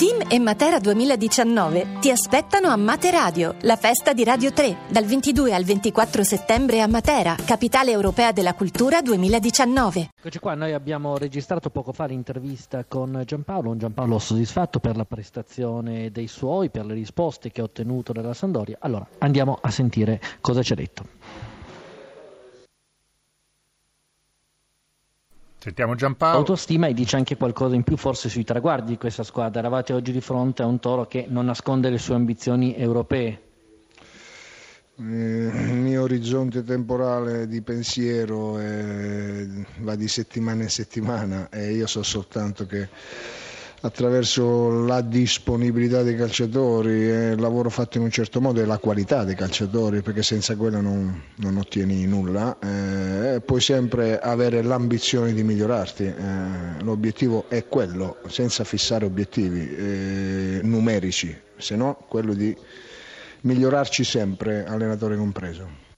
[0.00, 5.04] Team e Matera 2019 ti aspettano a Mate Radio, la festa di Radio 3, dal
[5.04, 10.08] 22 al 24 settembre a Matera, capitale europea della cultura 2019.
[10.18, 15.04] Eccoci qua, noi abbiamo registrato poco fa l'intervista con Giampaolo, un Giampaolo soddisfatto per la
[15.04, 18.78] prestazione dei suoi, per le risposte che ha ottenuto dalla Sandoria.
[18.80, 21.04] Allora, andiamo a sentire cosa ci ha detto.
[25.62, 26.38] Sentiamo Giampaolo.
[26.38, 29.60] Autostima e dice anche qualcosa in più forse sui traguardi di questa squadra.
[29.60, 33.42] Eravate oggi di fronte a un toro che non nasconde le sue ambizioni europee.
[34.96, 39.46] Eh, il mio orizzonte temporale di pensiero è,
[39.80, 42.88] va di settimana in settimana e io so soltanto che
[43.82, 49.24] attraverso la disponibilità dei calciatori il lavoro fatto in un certo modo e la qualità
[49.24, 55.42] dei calciatori, perché senza quella non, non ottieni nulla, eh, puoi sempre avere l'ambizione di
[55.42, 56.04] migliorarti.
[56.04, 62.54] Eh, l'obiettivo è quello, senza fissare obiettivi eh, numerici, se no quello di
[63.42, 65.89] migliorarci sempre, allenatore compreso.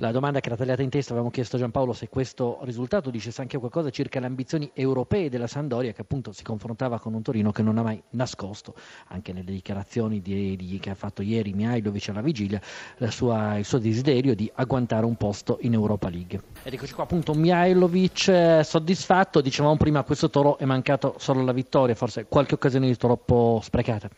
[0.00, 3.40] La domanda che era tagliata in testa, avevamo chiesto a Giampaolo se questo risultato dicesse
[3.40, 7.50] anche qualcosa circa le ambizioni europee della Sandoria, che appunto si confrontava con un Torino
[7.50, 8.74] che non ha mai nascosto,
[9.06, 12.60] anche nelle dichiarazioni di, di, che ha fatto ieri Mihailovic alla vigilia,
[13.08, 16.42] sua, il suo desiderio di agguantare un posto in Europa League.
[16.62, 21.42] Ed eccoci qua appunto Mihailovic eh, soddisfatto, dicevamo prima, a questo Toro è mancato solo
[21.42, 24.10] la vittoria, forse qualche occasione di troppo sprecata.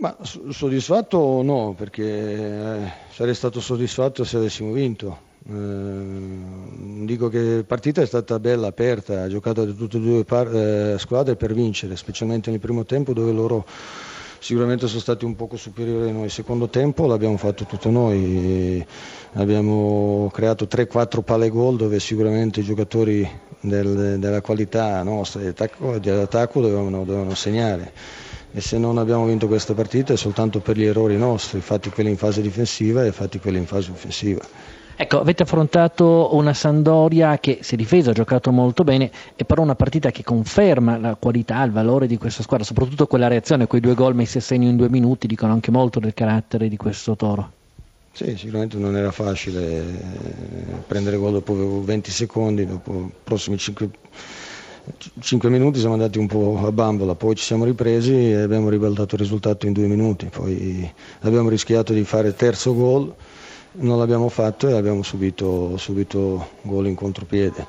[0.00, 5.28] Ma soddisfatto no, perché eh, sarei stato soddisfatto se avessimo vinto.
[5.46, 10.24] Eh, dico che la partita è stata bella, aperta, ha giocato da tutte e due
[10.24, 13.66] par- eh, squadre per vincere, specialmente nel primo tempo dove loro
[14.38, 16.24] sicuramente sono stati un poco superiori a noi.
[16.24, 18.82] Il secondo tempo l'abbiamo fatto tutto noi,
[19.34, 23.28] abbiamo creato 3-4 palle gol dove sicuramente i giocatori
[23.60, 27.92] del, della qualità nostra di attacco dovevano, dovevano segnare
[28.52, 32.10] e se non abbiamo vinto questa partita è soltanto per gli errori nostri, fatti quelli
[32.10, 34.42] in fase difensiva e fatti quelli in fase offensiva.
[34.96, 39.62] Ecco, avete affrontato una Sandoria che si è difesa, ha giocato molto bene, e però
[39.62, 43.80] una partita che conferma la qualità, il valore di questa squadra, soprattutto quella reazione, quei
[43.80, 47.16] due gol messi a segno in due minuti, dicono anche molto del carattere di questo
[47.16, 47.52] Toro.
[48.12, 49.84] Sì, sicuramente non era facile eh,
[50.86, 53.88] prendere gol dopo 20 secondi, dopo i prossimi 5
[55.18, 59.14] 5 minuti siamo andati un po' a bambola, poi ci siamo ripresi e abbiamo ribaltato
[59.14, 60.90] il risultato in due minuti, poi
[61.20, 63.14] abbiamo rischiato di fare terzo gol,
[63.72, 67.66] non l'abbiamo fatto e abbiamo subito, subito gol in contropiede.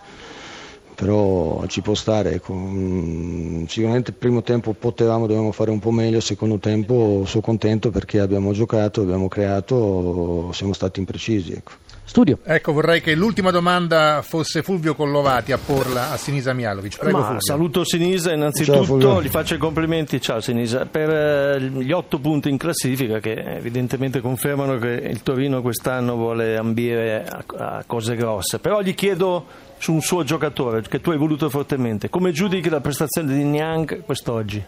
[0.96, 2.54] Però ci può stare, ecco.
[2.54, 8.20] Mm, sicuramente primo tempo potevamo, dovevamo fare un po' meglio, secondo tempo sono contento perché
[8.20, 11.54] abbiamo giocato, abbiamo creato, siamo stati imprecisi.
[11.54, 11.72] Ecco.
[12.04, 12.40] Studio.
[12.44, 16.98] Ecco, vorrei che l'ultima domanda fosse Fulvio Collovati a porla a Sinisa Mialovic.
[16.98, 17.42] Prego, Ma, Fulvio.
[17.42, 20.20] saluto Sinisa innanzitutto, Ciao, gli faccio i complimenti.
[20.20, 25.62] Ciao Sinisa, per eh, gli otto punti in classifica che evidentemente confermano che il Torino
[25.62, 27.44] quest'anno vuole ambire a,
[27.78, 28.60] a cose grosse.
[28.60, 29.46] Però gli chiedo
[29.78, 34.04] su un suo giocatore che tu hai voluto fortemente, come giudichi la prestazione di Niang
[34.04, 34.64] quest'oggi?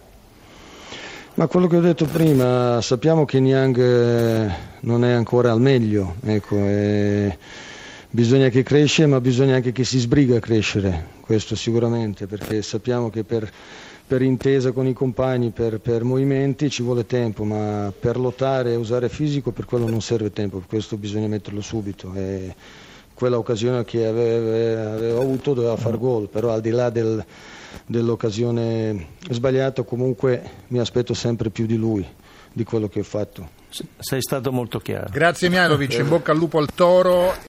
[1.35, 4.51] Ma quello che ho detto prima, sappiamo che Niang eh,
[4.81, 7.35] non è ancora al meglio, ecco, e
[8.07, 13.09] bisogna che cresce, ma bisogna anche che si sbriga a crescere, questo sicuramente, perché sappiamo
[13.09, 13.51] che per,
[14.05, 18.75] per intesa con i compagni, per, per, movimenti ci vuole tempo, ma per lottare e
[18.75, 22.13] usare fisico per quello non serve tempo, per questo bisogna metterlo subito.
[22.13, 22.53] E
[23.15, 27.25] quella occasione che aveva avuto doveva far gol, però al di là del
[27.85, 32.05] dell'occasione sbagliata, comunque mi aspetto sempre più di lui,
[32.51, 33.61] di quello che ho fatto.
[33.99, 35.07] Sei stato molto chiaro.
[35.11, 37.33] Grazie Mialovic, in bocca al lupo al toro.